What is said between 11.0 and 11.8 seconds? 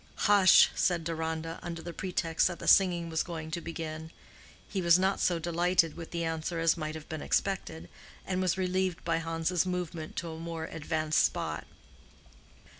spot.